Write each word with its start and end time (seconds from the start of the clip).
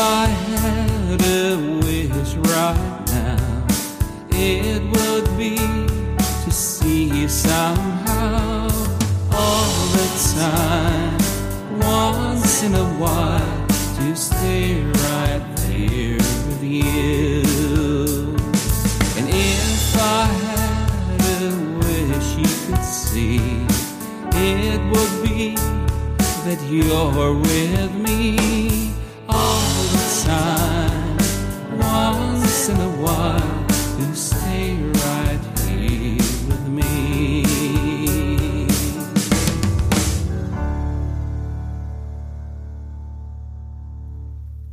I 0.00 0.26
had 0.26 1.20
a 1.22 1.56
wish 1.80 2.34
right 2.34 3.02
now, 3.08 3.66
it 4.30 4.80
would 4.92 5.36
be 5.36 5.56
to 5.56 6.50
see 6.52 7.04
you 7.04 7.28
somehow 7.28 8.68
all 9.32 9.86
the 9.96 10.08
time, 10.38 11.18
once 11.80 12.62
in 12.62 12.74
a 12.76 12.88
while, 13.02 13.66
to 13.96 14.14
stay 14.14 14.80
right 14.84 15.42
there 15.66 16.18
with 16.46 16.62
you. 16.62 17.42
And 19.18 19.28
if 19.28 19.96
I 19.96 20.26
had 20.46 21.22
a 21.42 21.56
wish 21.80 22.28
you 22.36 22.50
could 22.66 22.84
see, 22.84 23.40
it 24.32 24.80
would 24.92 25.14
be 25.24 25.56
that 26.46 26.60
you're 26.70 27.34
with 27.34 27.94
me 27.96 28.07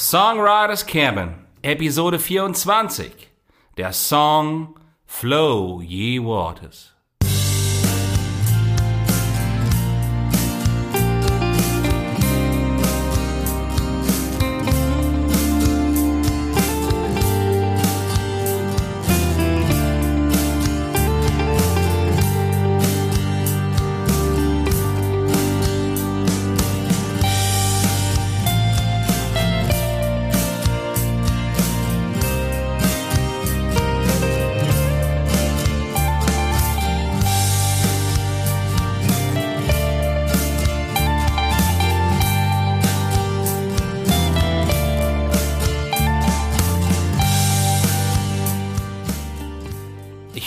Songwriters 0.00 0.82
Cabin, 0.82 1.34
Episode 1.62 2.18
24. 2.18 3.28
Der 3.76 3.92
Song 3.92 4.74
Flow 5.04 5.82
Ye 5.82 6.18
Waters. 6.18 6.94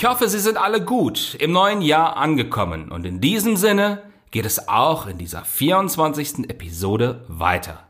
Ich 0.03 0.09
hoffe, 0.09 0.27
Sie 0.27 0.39
sind 0.39 0.57
alle 0.57 0.83
gut 0.83 1.37
im 1.39 1.53
neuen 1.53 1.81
Jahr 1.81 2.17
angekommen 2.17 2.91
und 2.91 3.05
in 3.05 3.21
diesem 3.21 3.55
Sinne 3.55 4.03
geht 4.31 4.45
es 4.45 4.67
auch 4.67 5.07
in 5.07 5.17
dieser 5.17 5.45
24. 5.45 6.49
Episode 6.49 7.23
weiter. 7.29 7.87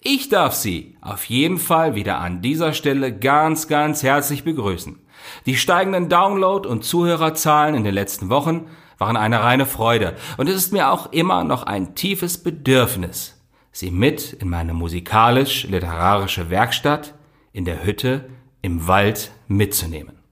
Ich 0.00 0.30
darf 0.30 0.54
Sie 0.54 0.96
auf 1.02 1.26
jeden 1.26 1.58
Fall 1.58 1.96
wieder 1.96 2.16
an 2.18 2.40
dieser 2.40 2.72
Stelle 2.72 3.14
ganz, 3.14 3.68
ganz 3.68 4.02
herzlich 4.02 4.42
begrüßen. 4.44 4.98
Die 5.44 5.56
steigenden 5.56 6.08
Download- 6.08 6.66
und 6.66 6.82
Zuhörerzahlen 6.82 7.74
in 7.74 7.84
den 7.84 7.92
letzten 7.92 8.30
Wochen 8.30 8.66
waren 8.96 9.18
eine 9.18 9.42
reine 9.42 9.66
Freude 9.66 10.16
und 10.38 10.48
es 10.48 10.56
ist 10.56 10.72
mir 10.72 10.90
auch 10.90 11.12
immer 11.12 11.44
noch 11.44 11.64
ein 11.64 11.94
tiefes 11.94 12.42
Bedürfnis, 12.42 13.38
Sie 13.70 13.90
mit 13.90 14.32
in 14.32 14.48
meine 14.48 14.72
musikalisch-literarische 14.72 16.48
Werkstatt 16.48 17.12
in 17.52 17.66
der 17.66 17.84
Hütte 17.84 18.30
im 18.62 18.86
Wald 18.86 19.30
mitzunehmen. 19.46 20.23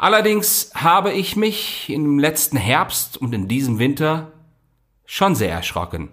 Allerdings 0.00 0.70
habe 0.74 1.12
ich 1.12 1.36
mich 1.36 1.90
im 1.90 2.18
letzten 2.18 2.56
Herbst 2.56 3.18
und 3.18 3.34
in 3.34 3.48
diesem 3.48 3.78
Winter 3.78 4.32
schon 5.04 5.34
sehr 5.34 5.52
erschrocken. 5.52 6.08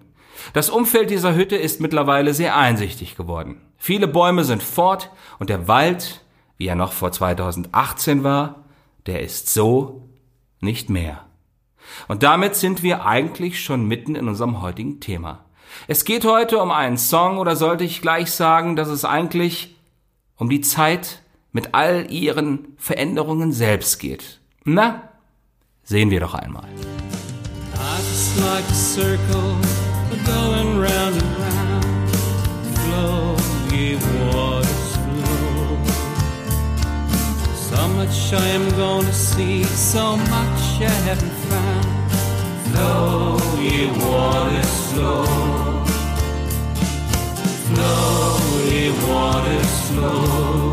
Das 0.51 0.69
Umfeld 0.69 1.09
dieser 1.09 1.35
Hütte 1.35 1.55
ist 1.55 1.79
mittlerweile 1.79 2.33
sehr 2.33 2.57
einsichtig 2.57 3.15
geworden. 3.15 3.61
Viele 3.77 4.09
Bäume 4.09 4.43
sind 4.43 4.61
fort 4.61 5.09
und 5.39 5.49
der 5.49 5.69
Wald, 5.69 6.25
wie 6.57 6.67
er 6.67 6.75
noch 6.75 6.91
vor 6.91 7.13
2018 7.13 8.25
war, 8.25 8.65
der 9.05 9.21
ist 9.21 9.53
so 9.53 10.09
nicht 10.59 10.89
mehr. 10.89 11.25
Und 12.09 12.23
damit 12.23 12.55
sind 12.55 12.83
wir 12.83 13.05
eigentlich 13.05 13.63
schon 13.63 13.87
mitten 13.87 14.15
in 14.15 14.27
unserem 14.27 14.61
heutigen 14.61 14.99
Thema. 14.99 15.45
Es 15.87 16.03
geht 16.03 16.25
heute 16.25 16.57
um 16.57 16.71
einen 16.71 16.97
Song 16.97 17.37
oder 17.37 17.55
sollte 17.55 17.85
ich 17.85 18.01
gleich 18.01 18.31
sagen, 18.31 18.75
dass 18.75 18.89
es 18.89 19.05
eigentlich 19.05 19.77
um 20.35 20.49
die 20.49 20.59
Zeit 20.59 21.21
mit 21.57 21.73
all 21.73 22.05
ihren 22.11 22.75
Veränderungen 22.77 23.51
selbst 23.51 23.97
geht. 23.97 24.39
Na, 24.63 25.09
sehen 25.83 26.11
wir 26.11 26.19
doch 26.19 26.35
einmal. 26.35 26.67
So 37.69 37.87
much 37.97 38.33
I 38.33 38.47
am 38.59 38.69
going 38.77 39.11
see, 39.11 39.63
so 39.63 40.15
much 40.15 40.65
I 40.79 40.95
haven't 41.07 41.37
found. 41.49 41.87
Flow, 42.67 43.39
ye 43.59 43.87
waters, 44.05 44.75
flow. 44.91 45.25
Flow, 47.67 48.39
ye 48.69 48.91
waters, 49.09 49.73
flow. 49.89 50.66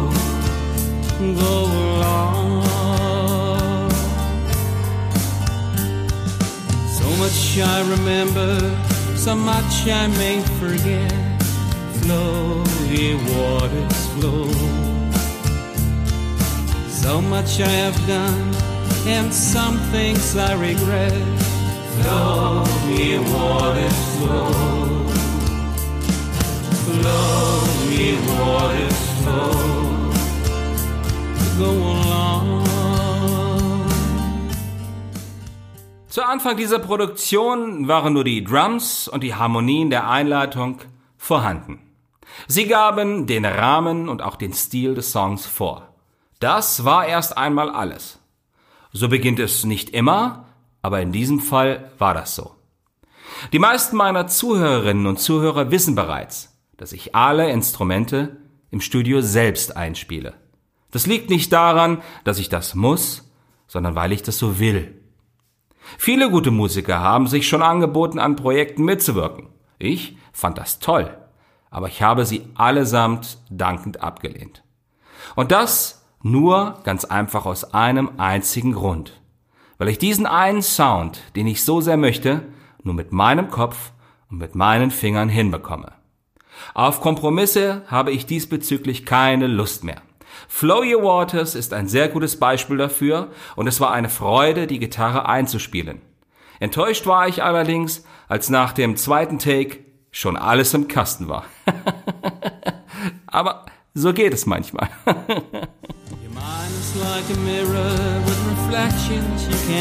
So 6.98 7.06
much 7.18 7.58
I 7.58 7.80
remember, 7.90 8.50
so 9.16 9.34
much 9.34 9.88
I 9.88 10.06
may 10.18 10.42
forget. 10.60 11.12
Flow, 12.00 12.62
ye 12.90 13.14
waters, 13.32 14.06
flow. 14.14 14.50
So 16.88 17.22
much 17.22 17.60
I 17.60 17.68
have 17.68 17.98
done, 18.06 18.54
and 19.06 19.32
some 19.32 19.78
things 19.92 20.36
I 20.36 20.52
regret. 20.54 21.12
Flow, 22.02 22.64
ye 22.88 23.18
waters, 23.18 23.63
Zu 36.14 36.24
Anfang 36.24 36.56
dieser 36.56 36.78
Produktion 36.78 37.88
waren 37.88 38.12
nur 38.12 38.22
die 38.22 38.44
Drums 38.44 39.08
und 39.08 39.24
die 39.24 39.34
Harmonien 39.34 39.90
der 39.90 40.08
Einleitung 40.08 40.78
vorhanden. 41.16 41.80
Sie 42.46 42.68
gaben 42.68 43.26
den 43.26 43.44
Rahmen 43.44 44.08
und 44.08 44.22
auch 44.22 44.36
den 44.36 44.52
Stil 44.52 44.94
des 44.94 45.10
Songs 45.10 45.44
vor. 45.44 45.92
Das 46.38 46.84
war 46.84 47.04
erst 47.04 47.36
einmal 47.36 47.68
alles. 47.68 48.20
So 48.92 49.08
beginnt 49.08 49.40
es 49.40 49.64
nicht 49.64 49.90
immer, 49.90 50.46
aber 50.82 51.00
in 51.00 51.10
diesem 51.10 51.40
Fall 51.40 51.90
war 51.98 52.14
das 52.14 52.36
so. 52.36 52.54
Die 53.52 53.58
meisten 53.58 53.96
meiner 53.96 54.28
Zuhörerinnen 54.28 55.08
und 55.08 55.18
Zuhörer 55.18 55.72
wissen 55.72 55.96
bereits, 55.96 56.56
dass 56.76 56.92
ich 56.92 57.16
alle 57.16 57.50
Instrumente 57.50 58.36
im 58.70 58.80
Studio 58.80 59.20
selbst 59.20 59.76
einspiele. 59.76 60.34
Das 60.92 61.08
liegt 61.08 61.28
nicht 61.28 61.52
daran, 61.52 62.02
dass 62.22 62.38
ich 62.38 62.48
das 62.48 62.76
muss, 62.76 63.32
sondern 63.66 63.96
weil 63.96 64.12
ich 64.12 64.22
das 64.22 64.38
so 64.38 64.60
will. 64.60 65.00
Viele 65.98 66.30
gute 66.30 66.50
Musiker 66.50 67.00
haben 67.00 67.26
sich 67.26 67.48
schon 67.48 67.62
angeboten, 67.62 68.18
an 68.18 68.36
Projekten 68.36 68.84
mitzuwirken. 68.84 69.48
Ich 69.78 70.16
fand 70.32 70.58
das 70.58 70.78
toll, 70.78 71.16
aber 71.70 71.88
ich 71.88 72.02
habe 72.02 72.24
sie 72.24 72.42
allesamt 72.54 73.38
dankend 73.50 74.02
abgelehnt. 74.02 74.62
Und 75.34 75.52
das 75.52 76.04
nur 76.22 76.80
ganz 76.84 77.04
einfach 77.04 77.46
aus 77.46 77.74
einem 77.74 78.12
einzigen 78.16 78.72
Grund, 78.72 79.20
weil 79.78 79.88
ich 79.88 79.98
diesen 79.98 80.26
einen 80.26 80.62
Sound, 80.62 81.20
den 81.36 81.46
ich 81.46 81.64
so 81.64 81.80
sehr 81.80 81.96
möchte, 81.96 82.42
nur 82.82 82.94
mit 82.94 83.12
meinem 83.12 83.50
Kopf 83.50 83.92
und 84.30 84.38
mit 84.38 84.54
meinen 84.54 84.90
Fingern 84.90 85.28
hinbekomme. 85.28 85.92
Auf 86.72 87.00
Kompromisse 87.00 87.82
habe 87.88 88.12
ich 88.12 88.26
diesbezüglich 88.26 89.04
keine 89.04 89.46
Lust 89.46 89.84
mehr. 89.84 90.02
Flow 90.48 90.82
Your 90.82 91.02
Waters 91.02 91.54
ist 91.54 91.72
ein 91.72 91.88
sehr 91.88 92.08
gutes 92.08 92.38
Beispiel 92.38 92.76
dafür 92.76 93.30
und 93.56 93.66
es 93.66 93.80
war 93.80 93.92
eine 93.92 94.08
Freude, 94.08 94.66
die 94.66 94.78
Gitarre 94.78 95.28
einzuspielen. 95.28 96.00
Enttäuscht 96.60 97.06
war 97.06 97.28
ich 97.28 97.42
allerdings, 97.42 98.04
als 98.28 98.48
nach 98.48 98.72
dem 98.72 98.96
zweiten 98.96 99.38
Take 99.38 99.80
schon 100.10 100.36
alles 100.36 100.72
im 100.74 100.88
Kasten 100.88 101.28
war. 101.28 101.44
Aber 103.26 103.66
so 103.94 104.12
geht 104.12 104.32
es 104.32 104.46
manchmal. 104.46 104.88
Your 109.10 109.20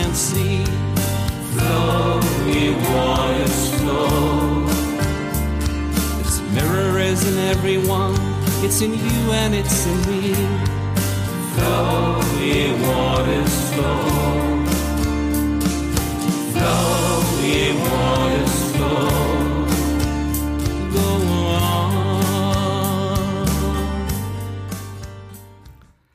is. 0.10 0.68
Flow, 1.54 2.20
ye 2.48 2.74
waters 2.94 3.70
flow. 3.80 4.66
This 6.24 6.42
mirror 6.54 7.00
isn't 7.00 7.38
everyone, 7.38 8.16
it's 8.63 8.81
in 8.81 8.94
you 8.94 9.31
and 9.33 9.54
it's 9.54 9.86
in 9.86 9.98
me. 10.07 10.33
Flow, 11.56 12.21
ye 12.39 12.71
waters 12.81 13.56
flow. 13.74 14.63
Flow, 16.54 17.24
ye 17.44 17.74
waters 17.74 18.56
flow. 18.71 19.10
Go 20.94 21.06
on. 21.51 21.94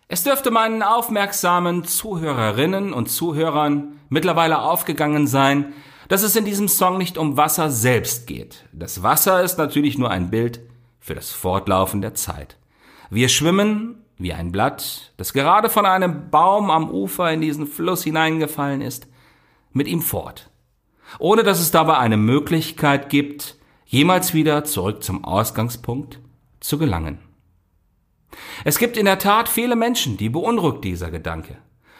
Es 0.08 0.24
dürfte 0.24 0.50
meinen 0.50 0.82
aufmerksamen 0.82 1.84
Zuhörerinnen 1.84 2.94
und 2.94 3.10
Zuhörern 3.10 4.00
mittlerweile 4.08 4.62
aufgegangen 4.62 5.26
sein, 5.26 5.74
dass 6.08 6.22
es 6.22 6.34
in 6.34 6.46
diesem 6.46 6.68
Song 6.68 6.96
nicht 6.96 7.18
um 7.18 7.36
Wasser 7.36 7.70
selbst 7.70 8.26
geht. 8.26 8.64
Das 8.72 9.02
Wasser 9.02 9.42
ist 9.42 9.58
natürlich 9.58 9.98
nur 9.98 10.10
ein 10.10 10.30
Bild 10.30 10.60
für 11.08 11.14
das 11.14 11.32
Fortlaufen 11.32 12.02
der 12.02 12.14
Zeit. 12.14 12.58
Wir 13.08 13.30
schwimmen 13.30 14.04
wie 14.18 14.34
ein 14.34 14.52
Blatt, 14.52 15.14
das 15.16 15.32
gerade 15.32 15.70
von 15.70 15.86
einem 15.86 16.28
Baum 16.28 16.70
am 16.70 16.90
Ufer 16.90 17.32
in 17.32 17.40
diesen 17.40 17.66
Fluss 17.66 18.04
hineingefallen 18.04 18.82
ist, 18.82 19.08
mit 19.72 19.88
ihm 19.88 20.02
fort, 20.02 20.50
ohne 21.18 21.44
dass 21.44 21.60
es 21.60 21.70
dabei 21.70 21.96
eine 21.96 22.18
Möglichkeit 22.18 23.08
gibt, 23.08 23.56
jemals 23.86 24.34
wieder 24.34 24.64
zurück 24.64 25.02
zum 25.02 25.24
Ausgangspunkt 25.24 26.20
zu 26.60 26.76
gelangen. 26.76 27.20
Es 28.64 28.78
gibt 28.78 28.98
in 28.98 29.06
der 29.06 29.18
Tat 29.18 29.48
viele 29.48 29.76
Menschen, 29.76 30.18
die 30.18 30.28
beunruhigt 30.28 30.84
dieser 30.84 31.10
Gedanke. 31.10 31.56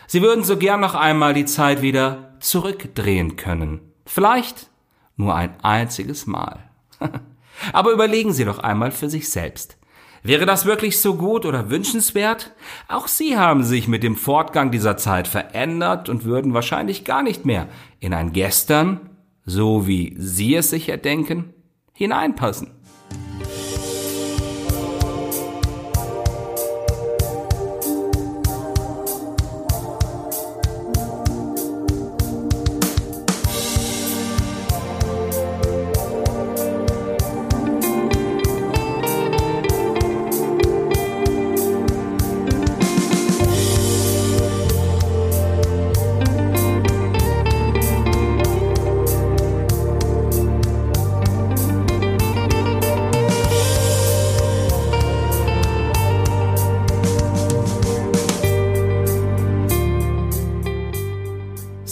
Sie 0.06 0.20
würden 0.20 0.44
so 0.44 0.58
gern 0.58 0.80
noch 0.80 0.94
einmal 0.94 1.32
die 1.32 1.46
Zeit 1.46 1.80
wieder 1.80 2.34
zurückdrehen 2.40 3.36
können. 3.36 3.80
Vielleicht 4.04 4.68
nur 5.16 5.34
ein 5.34 5.58
einziges 5.62 6.26
Mal. 6.26 6.68
Aber 7.72 7.92
überlegen 7.92 8.32
Sie 8.32 8.44
doch 8.44 8.58
einmal 8.58 8.90
für 8.90 9.10
sich 9.10 9.28
selbst. 9.28 9.78
Wäre 10.22 10.46
das 10.46 10.64
wirklich 10.64 11.00
so 11.00 11.14
gut 11.14 11.46
oder 11.46 11.70
wünschenswert? 11.70 12.52
Auch 12.88 13.08
Sie 13.08 13.36
haben 13.36 13.62
sich 13.62 13.88
mit 13.88 14.02
dem 14.02 14.16
Fortgang 14.16 14.70
dieser 14.70 14.96
Zeit 14.96 15.28
verändert 15.28 16.08
und 16.08 16.24
würden 16.24 16.54
wahrscheinlich 16.54 17.04
gar 17.04 17.22
nicht 17.22 17.44
mehr 17.44 17.68
in 18.00 18.12
ein 18.12 18.32
Gestern, 18.32 19.10
so 19.44 19.86
wie 19.86 20.14
Sie 20.18 20.54
es 20.54 20.70
sich 20.70 20.88
erdenken, 20.88 21.54
hineinpassen. 21.92 22.77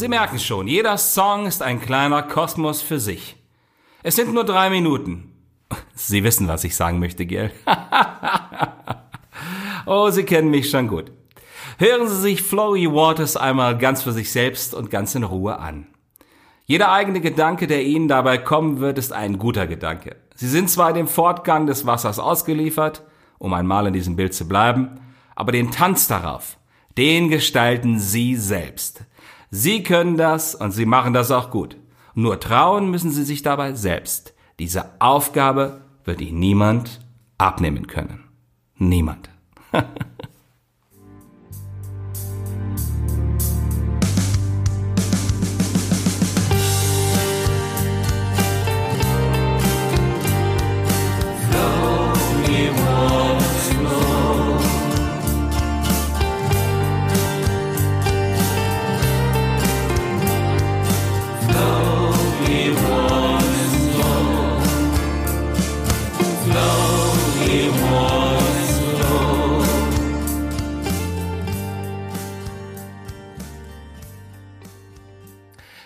Sie 0.06 0.11
merken 0.11 0.38
schon, 0.38 0.69
jeder 0.69 0.99
Song 0.99 1.47
ist 1.47 1.64
ein 1.64 1.81
kleiner 1.81 2.23
Kosmos 2.23 2.81
für 2.81 3.00
sich. 3.00 3.35
Es 4.05 4.14
sind 4.14 4.32
nur 4.32 4.44
drei 4.44 4.70
Minuten. 4.70 5.32
Sie 5.97 6.23
wissen, 6.23 6.47
was 6.47 6.62
ich 6.62 6.76
sagen 6.76 7.00
möchte, 7.00 7.26
gell? 7.26 7.50
oh, 9.87 10.08
Sie 10.11 10.23
kennen 10.23 10.50
mich 10.50 10.70
schon 10.70 10.87
gut. 10.87 11.11
Hören 11.79 12.06
Sie 12.06 12.20
sich 12.20 12.41
Flowy 12.41 12.87
Waters 12.87 13.37
einmal 13.37 13.76
ganz 13.79 14.05
für 14.05 14.12
sich 14.12 14.31
selbst 14.31 14.75
und 14.75 14.93
ganz 14.93 15.17
in 15.17 15.25
Ruhe 15.25 15.58
an. 15.58 15.88
Jeder 16.67 16.93
eigene 16.93 17.20
Gedanke, 17.20 17.67
der 17.67 17.82
Ihnen 17.82 18.06
dabei 18.06 18.38
kommen 18.38 18.79
wird, 18.79 18.99
ist 18.99 19.12
ein 19.12 19.41
guter 19.41 19.67
Gedanke. 19.67 20.14
Sie 20.37 20.49
sind 20.49 20.70
zwar 20.70 20.93
dem 20.93 21.09
Fortgang 21.09 21.67
des 21.67 21.85
Wassers 21.85 22.20
ausgeliefert, 22.20 23.02
um 23.38 23.52
einmal 23.52 23.88
in 23.88 23.93
diesem 23.93 24.14
Bild 24.14 24.35
zu 24.35 24.47
bleiben, 24.47 25.00
aber 25.35 25.50
den 25.50 25.73
Tanz 25.73 26.06
darauf, 26.06 26.59
den 26.97 27.29
gestalten 27.29 27.99
Sie 27.99 28.37
selbst. 28.37 29.05
Sie 29.51 29.83
können 29.83 30.17
das 30.17 30.55
und 30.55 30.73
Sie 30.73 30.87
machen 30.87 31.13
das 31.13 31.31
auch 31.31 31.51
gut. 31.51 31.77
Nur 32.15 32.41
trauen 32.41 32.91
müssen 32.91 33.11
Sie 33.11 33.25
sich 33.25 33.43
dabei 33.43 33.75
selbst. 33.75 34.35
Diese 34.59 35.01
Aufgabe 35.01 35.83
wird 36.05 36.21
Ihnen 36.21 36.39
niemand 36.39 37.01
abnehmen 37.39 37.87
können. 37.87 38.25
Niemand. 38.77 39.29